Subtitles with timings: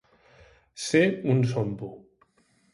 [0.85, 1.03] Ser
[1.35, 1.93] un sompo.